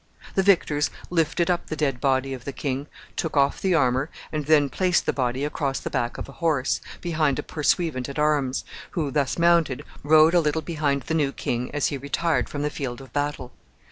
[0.33, 4.47] The victors lifted up the dead body of the king, took off the armor, and
[4.47, 8.65] then placed the body across the back of a horse, behind a pursuivant at arms,
[8.97, 12.71] who, thus mounted, rode a little behind the new king as he retired from the
[12.71, 13.51] field of battle.